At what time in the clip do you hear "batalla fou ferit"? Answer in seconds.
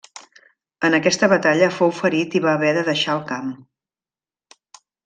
1.35-2.39